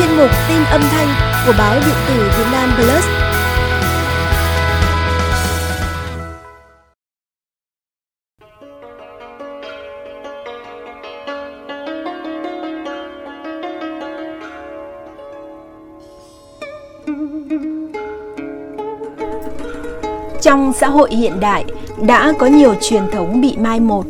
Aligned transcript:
chuyên 0.00 0.16
mục 0.16 0.30
tin 0.48 0.64
âm 0.64 0.80
thanh 0.80 1.08
của 1.46 1.52
báo 1.58 1.74
điện 1.74 1.94
tử 2.08 2.30
Việt 2.38 2.44
Nam 2.52 2.70
Plus. 2.76 3.04
Trong 20.42 20.72
xã 20.72 20.88
hội 20.88 21.10
hiện 21.10 21.40
đại 21.40 21.64
đã 22.06 22.32
có 22.38 22.46
nhiều 22.46 22.74
truyền 22.80 23.02
thống 23.12 23.40
bị 23.40 23.56
mai 23.58 23.80
một, 23.80 24.04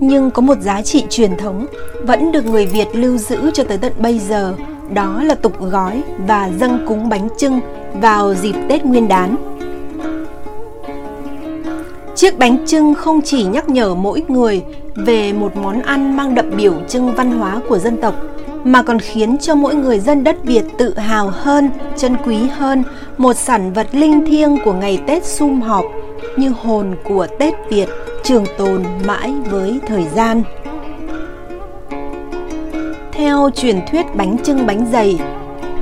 nhưng 0.00 0.30
có 0.30 0.42
một 0.42 0.60
giá 0.60 0.82
trị 0.82 1.04
truyền 1.10 1.36
thống 1.36 1.66
vẫn 2.02 2.32
được 2.32 2.46
người 2.46 2.66
Việt 2.66 2.88
lưu 2.92 3.16
giữ 3.16 3.50
cho 3.54 3.64
tới 3.64 3.78
tận 3.78 3.92
bây 3.98 4.18
giờ, 4.18 4.54
đó 4.94 5.22
là 5.22 5.34
tục 5.34 5.60
gói 5.60 6.02
và 6.18 6.50
dâng 6.58 6.78
cúng 6.86 7.08
bánh 7.08 7.28
trưng 7.38 7.60
vào 8.00 8.34
dịp 8.34 8.54
Tết 8.68 8.84
Nguyên 8.84 9.08
đán. 9.08 9.36
Chiếc 12.14 12.38
bánh 12.38 12.66
trưng 12.66 12.94
không 12.94 13.20
chỉ 13.22 13.44
nhắc 13.44 13.68
nhở 13.68 13.94
mỗi 13.94 14.22
người 14.28 14.62
về 14.94 15.32
một 15.32 15.56
món 15.56 15.82
ăn 15.82 16.16
mang 16.16 16.34
đậm 16.34 16.50
biểu 16.56 16.74
trưng 16.88 17.14
văn 17.14 17.38
hóa 17.38 17.60
của 17.68 17.78
dân 17.78 17.96
tộc, 17.96 18.14
mà 18.64 18.82
còn 18.82 18.98
khiến 18.98 19.38
cho 19.38 19.54
mỗi 19.54 19.74
người 19.74 19.98
dân 19.98 20.24
đất 20.24 20.36
Việt 20.44 20.64
tự 20.78 20.98
hào 20.98 21.30
hơn, 21.32 21.70
trân 21.96 22.16
quý 22.26 22.36
hơn 22.56 22.82
một 23.16 23.36
sản 23.36 23.72
vật 23.72 23.86
linh 23.92 24.26
thiêng 24.26 24.56
của 24.64 24.72
ngày 24.72 24.98
Tết 25.06 25.24
sum 25.24 25.60
họp 25.60 25.84
như 26.36 26.52
hồn 26.62 26.94
của 27.04 27.26
Tết 27.38 27.54
Việt 27.70 27.88
trường 28.22 28.44
tồn 28.58 28.84
mãi 29.06 29.34
với 29.50 29.80
thời 29.86 30.04
gian. 30.14 30.42
Theo 33.26 33.50
truyền 33.54 33.80
thuyết 33.90 34.06
bánh 34.14 34.36
trưng 34.44 34.66
bánh 34.66 34.86
dày, 34.92 35.18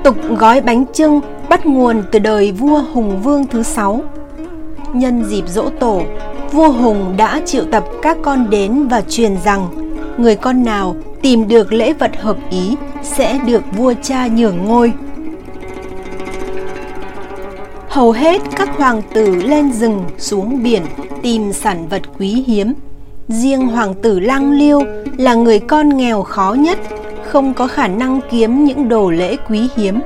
tục 0.04 0.16
gói 0.38 0.60
bánh 0.60 0.84
trưng 0.92 1.20
bắt 1.48 1.66
nguồn 1.66 2.02
từ 2.12 2.18
đời 2.18 2.52
vua 2.52 2.82
Hùng 2.92 3.22
Vương 3.22 3.46
thứ 3.46 3.62
sáu. 3.62 4.02
Nhân 4.92 5.24
dịp 5.24 5.44
dỗ 5.48 5.68
tổ, 5.80 6.02
vua 6.52 6.68
Hùng 6.68 7.14
đã 7.16 7.40
triệu 7.44 7.64
tập 7.64 7.84
các 8.02 8.16
con 8.22 8.50
đến 8.50 8.88
và 8.88 9.00
truyền 9.00 9.36
rằng 9.44 9.68
người 10.18 10.36
con 10.36 10.64
nào 10.64 10.96
tìm 11.22 11.48
được 11.48 11.72
lễ 11.72 11.92
vật 11.92 12.20
hợp 12.20 12.36
ý 12.50 12.76
sẽ 13.02 13.38
được 13.46 13.62
vua 13.76 13.94
cha 14.02 14.26
nhường 14.26 14.64
ngôi. 14.64 14.92
Hầu 17.88 18.12
hết 18.12 18.42
các 18.56 18.68
hoàng 18.76 19.02
tử 19.14 19.34
lên 19.34 19.72
rừng 19.72 20.04
xuống 20.18 20.62
biển 20.62 20.82
tìm 21.22 21.52
sản 21.52 21.88
vật 21.88 22.02
quý 22.18 22.44
hiếm. 22.46 22.74
Riêng 23.28 23.68
hoàng 23.68 23.94
tử 23.94 24.20
Lang 24.20 24.52
Liêu 24.52 24.80
là 25.16 25.34
người 25.34 25.58
con 25.58 25.96
nghèo 25.96 26.22
khó 26.22 26.56
nhất, 26.58 26.78
không 27.34 27.54
có 27.54 27.66
khả 27.66 27.88
năng 27.88 28.20
kiếm 28.30 28.64
những 28.64 28.88
đồ 28.88 29.10
lễ 29.10 29.36
quý 29.48 29.68
hiếm. 29.76 30.00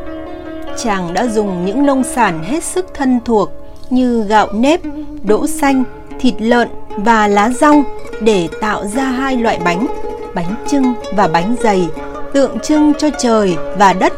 Chàng 0.77 1.15
đã 1.15 1.27
dùng 1.27 1.67
những 1.67 1.87
nông 1.87 2.05
sản 2.05 2.45
hết 2.45 2.65
sức 2.65 2.87
thân 2.95 3.21
thuộc 3.25 3.51
như 3.91 4.25
gạo 4.29 4.49
nếp, 4.53 4.81
đỗ 5.23 5.47
xanh, 5.47 5.85
thịt 6.21 6.35
lợn 6.39 6.69
và 6.97 7.29
lá 7.29 7.51
rong 7.51 7.85
để 8.21 8.49
tạo 8.61 8.85
ra 8.85 9.03
hai 9.05 9.37
loại 9.37 9.61
bánh, 9.65 9.87
bánh 10.35 10.55
trưng 10.69 10.95
và 11.17 11.29
bánh 11.29 11.57
dày, 11.63 11.89
tượng 12.33 12.59
trưng 12.61 12.93
cho 12.99 13.09
trời 13.19 13.57
và 13.79 13.93
đất 13.93 14.13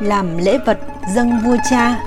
làm 0.00 0.38
lễ 0.38 0.58
vật 0.66 0.78
dâng 1.14 1.40
vua 1.44 1.56
cha. 1.70 2.00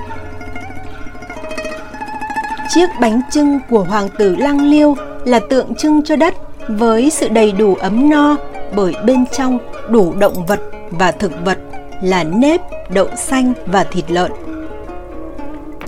Chiếc 2.68 2.86
bánh 3.00 3.20
trưng 3.30 3.58
của 3.70 3.84
hoàng 3.84 4.08
tử 4.18 4.36
Lăng 4.36 4.64
Liêu 4.70 4.96
là 5.24 5.40
tượng 5.50 5.74
trưng 5.74 6.02
cho 6.04 6.16
đất 6.16 6.34
với 6.68 7.10
sự 7.10 7.28
đầy 7.28 7.52
đủ 7.52 7.74
ấm 7.74 8.10
no 8.10 8.36
bởi 8.76 8.94
bên 9.06 9.24
trong 9.32 9.58
đủ 9.90 10.14
động 10.18 10.46
vật 10.46 10.60
và 10.90 11.12
thực 11.12 11.32
vật 11.44 11.58
là 12.02 12.24
nếp, 12.24 12.60
đậu 12.90 13.08
xanh 13.16 13.52
và 13.66 13.84
thịt 13.84 14.10
lợn. 14.10 14.32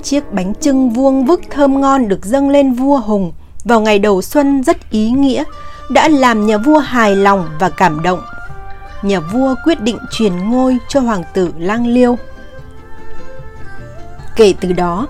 Chiếc 0.03 0.33
bánh 0.33 0.55
trưng 0.61 0.91
vuông 0.91 1.25
vức 1.25 1.41
thơm 1.51 1.81
ngon 1.81 2.09
được 2.09 2.25
dâng 2.25 2.51
lên 2.51 2.73
vua 2.73 2.99
Hùng 2.99 3.33
vào 3.65 3.81
ngày 3.81 3.99
đầu 3.99 4.23
xuân 4.23 4.63
rất 4.63 4.91
ý 4.91 5.11
nghĩa, 5.11 5.45
đã 5.91 6.09
làm 6.09 6.47
nhà 6.47 6.59
vua 6.59 6.79
hài 6.79 7.17
lòng 7.17 7.49
và 7.61 7.71
cảm 7.71 8.03
động. 8.03 8.21
Nhà 9.03 9.21
vua 9.21 9.55
quyết 9.65 9.81
định 9.81 9.99
truyền 10.11 10.51
ngôi 10.51 10.79
cho 10.89 11.01
hoàng 11.01 11.23
tử 11.35 11.53
Lang 11.59 11.87
Liêu. 11.87 12.19
Kể 14.37 14.55
từ 14.61 14.73
đó, 14.73 15.07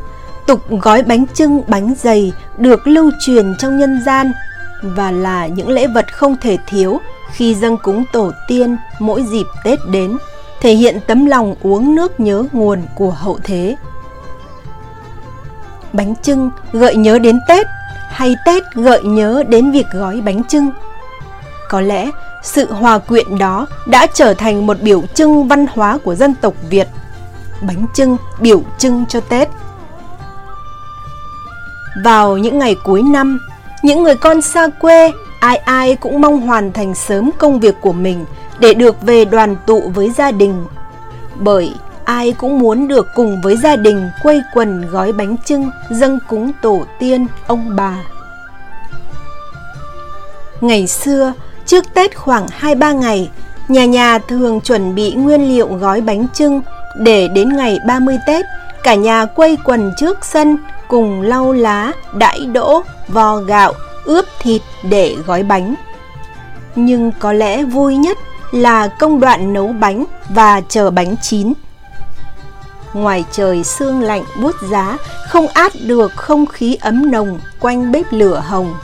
tục 0.46 0.60
gói 0.70 1.02
bánh 1.02 1.24
trưng 1.34 1.62
bánh 1.68 1.94
dày 1.98 2.32
được 2.58 2.86
lưu 2.86 3.10
truyền 3.20 3.54
trong 3.58 3.78
nhân 3.78 4.02
gian 4.06 4.32
và 4.82 5.10
là 5.10 5.46
những 5.46 5.68
lễ 5.68 5.86
vật 5.86 6.12
không 6.12 6.36
thể 6.40 6.58
thiếu 6.66 7.00
khi 7.32 7.54
dâng 7.54 7.76
cúng 7.76 8.04
tổ 8.12 8.32
tiên 8.48 8.76
mỗi 8.98 9.22
dịp 9.22 9.46
Tết 9.64 9.78
đến, 9.90 10.18
thể 10.60 10.72
hiện 10.74 11.00
tấm 11.06 11.26
lòng 11.26 11.54
uống 11.62 11.94
nước 11.94 12.20
nhớ 12.20 12.44
nguồn 12.52 12.82
của 12.94 13.10
hậu 13.10 13.38
thế. 13.44 13.76
Bánh 15.92 16.14
trưng 16.22 16.50
gợi 16.72 16.96
nhớ 16.96 17.18
đến 17.18 17.40
Tết 17.48 17.66
hay 18.08 18.34
Tết 18.46 18.62
gợi 18.74 19.02
nhớ 19.02 19.42
đến 19.48 19.70
việc 19.70 19.86
gói 19.92 20.20
bánh 20.20 20.44
trưng. 20.44 20.70
Có 21.68 21.80
lẽ 21.80 22.10
sự 22.42 22.72
hòa 22.72 22.98
quyện 22.98 23.38
đó 23.38 23.66
đã 23.86 24.06
trở 24.14 24.34
thành 24.34 24.66
một 24.66 24.76
biểu 24.80 25.02
trưng 25.14 25.48
văn 25.48 25.66
hóa 25.74 25.98
của 26.04 26.14
dân 26.14 26.34
tộc 26.34 26.54
Việt. 26.70 26.88
Bánh 27.62 27.86
trưng 27.94 28.16
biểu 28.40 28.62
trưng 28.78 29.04
cho 29.08 29.20
Tết. 29.20 29.48
Vào 32.04 32.38
những 32.38 32.58
ngày 32.58 32.76
cuối 32.84 33.02
năm, 33.02 33.38
những 33.82 34.02
người 34.02 34.14
con 34.14 34.42
xa 34.42 34.68
quê, 34.80 35.12
ai 35.40 35.56
ai 35.56 35.96
cũng 35.96 36.20
mong 36.20 36.40
hoàn 36.40 36.72
thành 36.72 36.94
sớm 36.94 37.30
công 37.38 37.60
việc 37.60 37.74
của 37.80 37.92
mình 37.92 38.24
để 38.58 38.74
được 38.74 39.02
về 39.02 39.24
đoàn 39.24 39.56
tụ 39.66 39.82
với 39.94 40.10
gia 40.10 40.30
đình. 40.30 40.66
Bởi 41.34 41.74
ai 42.04 42.32
cũng 42.32 42.58
muốn 42.58 42.88
được 42.88 43.06
cùng 43.14 43.40
với 43.42 43.56
gia 43.56 43.76
đình 43.76 44.10
quây 44.22 44.42
quần 44.54 44.90
gói 44.90 45.12
bánh 45.12 45.36
trưng 45.44 45.70
dâng 45.90 46.18
cúng 46.28 46.52
tổ 46.62 46.82
tiên, 46.98 47.26
ông 47.46 47.76
bà. 47.76 47.96
Ngày 50.60 50.86
xưa, 50.86 51.32
trước 51.66 51.84
Tết 51.94 52.16
khoảng 52.16 52.46
2-3 52.60 52.94
ngày, 52.94 53.30
nhà 53.68 53.84
nhà 53.84 54.18
thường 54.18 54.60
chuẩn 54.60 54.94
bị 54.94 55.12
nguyên 55.14 55.48
liệu 55.48 55.66
gói 55.66 56.00
bánh 56.00 56.26
trưng 56.34 56.60
để 56.96 57.28
đến 57.28 57.56
ngày 57.56 57.78
30 57.86 58.18
Tết, 58.26 58.44
cả 58.82 58.94
nhà 58.94 59.24
quây 59.24 59.58
quần 59.64 59.92
trước 59.98 60.24
sân 60.24 60.58
cùng 60.88 61.22
lau 61.22 61.52
lá, 61.52 61.92
đãi 62.14 62.46
đỗ, 62.46 62.82
vo 63.08 63.36
gạo, 63.36 63.72
ướp 64.04 64.24
thịt 64.40 64.62
để 64.82 65.16
gói 65.26 65.42
bánh. 65.42 65.74
Nhưng 66.74 67.12
có 67.18 67.32
lẽ 67.32 67.64
vui 67.64 67.96
nhất 67.96 68.18
là 68.50 68.86
công 68.88 69.20
đoạn 69.20 69.52
nấu 69.52 69.68
bánh 69.68 70.04
và 70.28 70.60
chờ 70.68 70.90
bánh 70.90 71.16
chín. 71.22 71.52
Ngoài 72.92 73.24
trời 73.32 73.64
sương 73.64 74.02
lạnh 74.02 74.24
buốt 74.42 74.56
giá, 74.70 74.96
không 75.28 75.48
át 75.48 75.72
được 75.86 76.12
không 76.16 76.46
khí 76.46 76.74
ấm 76.80 77.10
nồng 77.10 77.40
quanh 77.60 77.92
bếp 77.92 78.06
lửa 78.10 78.42
hồng. 78.46 78.74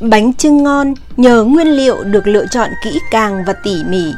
Bánh 0.00 0.34
trưng 0.34 0.62
ngon 0.62 0.94
nhờ 1.16 1.44
nguyên 1.44 1.68
liệu 1.68 2.04
được 2.04 2.26
lựa 2.26 2.46
chọn 2.50 2.70
kỹ 2.84 2.98
càng 3.10 3.44
và 3.46 3.52
tỉ 3.52 3.84
mỉ. 3.88 4.12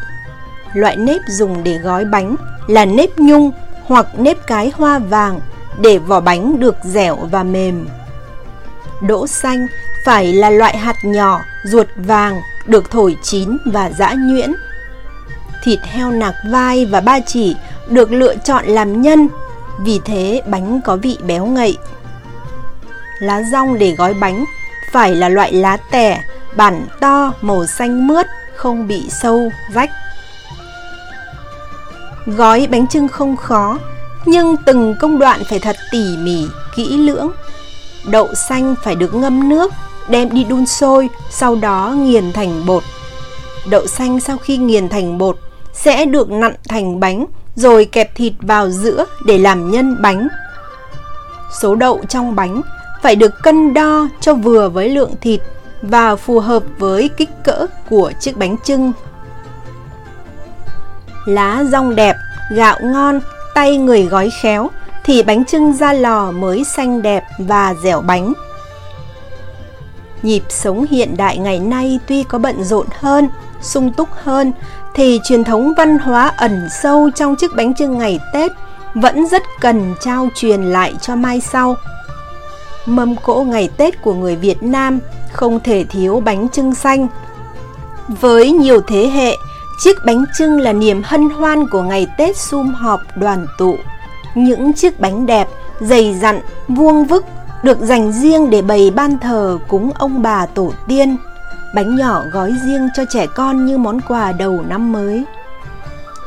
Loại 0.74 0.96
nếp 0.96 1.20
dùng 1.28 1.62
để 1.64 1.78
gói 1.78 2.04
bánh 2.04 2.36
là 2.66 2.84
nếp 2.84 3.18
nhung 3.18 3.50
hoặc 3.84 4.06
nếp 4.18 4.46
cái 4.46 4.72
hoa 4.74 4.98
vàng 4.98 5.40
để 5.80 5.98
vỏ 5.98 6.20
bánh 6.20 6.60
được 6.60 6.76
dẻo 6.82 7.16
và 7.16 7.42
mềm. 7.42 7.88
Đỗ 9.00 9.26
xanh 9.26 9.66
phải 10.04 10.32
là 10.32 10.50
loại 10.50 10.76
hạt 10.76 10.96
nhỏ, 11.04 11.40
ruột 11.64 11.86
vàng, 11.96 12.40
được 12.66 12.90
thổi 12.90 13.16
chín 13.22 13.56
và 13.66 13.90
giã 13.98 14.14
nhuyễn. 14.18 14.52
Thịt 15.64 15.78
heo 15.82 16.10
nạc 16.10 16.34
vai 16.50 16.86
và 16.86 17.00
ba 17.00 17.20
chỉ 17.26 17.56
được 17.88 18.12
lựa 18.12 18.36
chọn 18.36 18.64
làm 18.66 19.02
nhân, 19.02 19.28
vì 19.80 20.00
thế 20.04 20.42
bánh 20.46 20.80
có 20.84 20.96
vị 20.96 21.18
béo 21.22 21.46
ngậy. 21.46 21.76
Lá 23.20 23.42
rong 23.52 23.78
để 23.78 23.94
gói 23.98 24.14
bánh 24.14 24.44
phải 24.92 25.14
là 25.14 25.28
loại 25.28 25.52
lá 25.52 25.76
tẻ, 25.90 26.24
bản 26.56 26.86
to, 27.00 27.32
màu 27.40 27.66
xanh 27.66 28.06
mướt, 28.06 28.26
không 28.54 28.88
bị 28.88 29.10
sâu, 29.10 29.50
rách. 29.74 29.90
Gói 32.26 32.68
bánh 32.70 32.86
trưng 32.86 33.08
không 33.08 33.36
khó, 33.36 33.78
nhưng 34.24 34.56
từng 34.56 34.94
công 35.00 35.18
đoạn 35.18 35.44
phải 35.44 35.58
thật 35.58 35.76
tỉ 35.90 36.16
mỉ, 36.16 36.46
kỹ 36.76 36.96
lưỡng. 36.96 37.30
Đậu 38.04 38.34
xanh 38.34 38.74
phải 38.82 38.94
được 38.94 39.14
ngâm 39.14 39.48
nước, 39.48 39.72
đem 40.08 40.30
đi 40.34 40.44
đun 40.44 40.66
sôi, 40.66 41.08
sau 41.30 41.56
đó 41.56 41.94
nghiền 41.98 42.32
thành 42.32 42.66
bột. 42.66 42.82
Đậu 43.70 43.86
xanh 43.86 44.20
sau 44.20 44.36
khi 44.38 44.56
nghiền 44.56 44.88
thành 44.88 45.18
bột 45.18 45.36
sẽ 45.72 46.04
được 46.04 46.30
nặn 46.30 46.54
thành 46.68 47.00
bánh 47.00 47.26
rồi 47.54 47.84
kẹp 47.84 48.14
thịt 48.14 48.32
vào 48.40 48.70
giữa 48.70 49.04
để 49.24 49.38
làm 49.38 49.70
nhân 49.70 50.02
bánh. 50.02 50.28
Số 51.60 51.74
đậu 51.74 52.00
trong 52.08 52.36
bánh 52.36 52.62
phải 53.02 53.16
được 53.16 53.42
cân 53.42 53.74
đo 53.74 54.08
cho 54.20 54.34
vừa 54.34 54.68
với 54.68 54.88
lượng 54.88 55.14
thịt 55.20 55.40
và 55.82 56.16
phù 56.16 56.40
hợp 56.40 56.62
với 56.78 57.10
kích 57.16 57.30
cỡ 57.44 57.66
của 57.90 58.12
chiếc 58.20 58.36
bánh 58.36 58.56
trưng. 58.64 58.92
Lá 61.26 61.64
rong 61.72 61.94
đẹp, 61.96 62.16
gạo 62.54 62.78
ngon, 62.82 63.20
tay 63.60 63.76
người 63.76 64.02
gói 64.02 64.30
khéo 64.30 64.70
thì 65.04 65.22
bánh 65.22 65.44
trưng 65.44 65.72
ra 65.72 65.92
lò 65.92 66.30
mới 66.30 66.64
xanh 66.64 67.02
đẹp 67.02 67.24
và 67.38 67.74
dẻo 67.82 68.00
bánh. 68.00 68.32
Nhịp 70.22 70.42
sống 70.48 70.86
hiện 70.90 71.16
đại 71.16 71.38
ngày 71.38 71.58
nay 71.58 71.98
tuy 72.06 72.22
có 72.22 72.38
bận 72.38 72.64
rộn 72.64 72.86
hơn, 72.98 73.28
sung 73.60 73.92
túc 73.92 74.08
hơn, 74.12 74.52
thì 74.94 75.20
truyền 75.24 75.44
thống 75.44 75.72
văn 75.76 75.98
hóa 75.98 76.32
ẩn 76.36 76.68
sâu 76.82 77.10
trong 77.14 77.36
chiếc 77.36 77.56
bánh 77.56 77.74
trưng 77.74 77.98
ngày 77.98 78.20
Tết 78.32 78.52
vẫn 78.94 79.26
rất 79.28 79.42
cần 79.60 79.94
trao 80.00 80.28
truyền 80.34 80.62
lại 80.62 80.94
cho 81.00 81.16
mai 81.16 81.40
sau. 81.40 81.76
Mâm 82.86 83.16
cỗ 83.16 83.44
ngày 83.44 83.68
Tết 83.76 84.02
của 84.02 84.14
người 84.14 84.36
Việt 84.36 84.62
Nam 84.62 84.98
không 85.32 85.60
thể 85.60 85.84
thiếu 85.84 86.20
bánh 86.20 86.48
trưng 86.48 86.74
xanh. 86.74 87.06
Với 88.08 88.52
nhiều 88.52 88.80
thế 88.80 89.06
hệ, 89.06 89.36
chiếc 89.80 90.04
bánh 90.04 90.24
trưng 90.38 90.60
là 90.60 90.72
niềm 90.72 91.02
hân 91.04 91.30
hoan 91.30 91.68
của 91.68 91.82
ngày 91.82 92.06
Tết 92.18 92.36
sum 92.36 92.74
họp 92.74 93.00
đoàn 93.16 93.46
tụ. 93.58 93.76
Những 94.34 94.72
chiếc 94.72 95.00
bánh 95.00 95.26
đẹp, 95.26 95.48
dày 95.80 96.14
dặn, 96.14 96.40
vuông 96.68 97.04
vức 97.04 97.24
được 97.62 97.80
dành 97.80 98.12
riêng 98.12 98.50
để 98.50 98.62
bày 98.62 98.90
ban 98.90 99.18
thờ 99.18 99.58
cúng 99.68 99.90
ông 99.94 100.22
bà 100.22 100.46
tổ 100.46 100.72
tiên. 100.88 101.16
Bánh 101.74 101.96
nhỏ 101.96 102.22
gói 102.32 102.52
riêng 102.66 102.88
cho 102.96 103.04
trẻ 103.10 103.26
con 103.26 103.66
như 103.66 103.78
món 103.78 104.00
quà 104.00 104.32
đầu 104.32 104.62
năm 104.68 104.92
mới. 104.92 105.24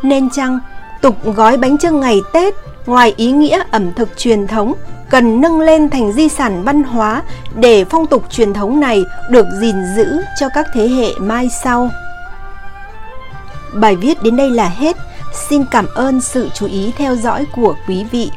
Nên 0.04 0.30
chăng, 0.30 0.60
tục 1.02 1.16
gói 1.36 1.58
bánh 1.58 1.78
trưng 1.78 2.00
ngày 2.00 2.22
Tết 2.34 2.54
ngoài 2.86 3.14
ý 3.18 3.32
nghĩa 3.32 3.64
ẩm 3.72 3.94
thực 3.94 4.18
truyền 4.18 4.48
thống 4.48 4.74
cần 5.10 5.42
nâng 5.42 5.60
lên 5.60 5.90
thành 5.90 6.14
di 6.14 6.30
sản 6.30 6.64
văn 6.64 6.84
hóa 6.84 7.22
để 7.56 7.86
phong 7.86 8.08
tục 8.08 8.24
truyền 8.30 8.54
thống 8.54 8.80
này 8.80 9.04
được 9.30 9.46
gìn 9.62 9.76
giữ 9.96 10.22
cho 10.40 10.50
các 10.54 10.68
thế 10.74 10.88
hệ 10.88 11.10
mai 11.20 11.50
sau. 11.64 11.90
Bài 13.74 13.96
viết 13.96 14.24
đến 14.24 14.36
đây 14.36 14.50
là 14.50 14.70
hết. 14.70 14.98
Xin 15.50 15.66
cảm 15.72 15.86
ơn 15.96 16.22
sự 16.22 16.50
chú 16.54 16.66
ý 16.66 16.92
theo 16.98 17.16
dõi 17.16 17.46
của 17.52 17.76
quý 17.88 18.04
vị. 18.12 18.32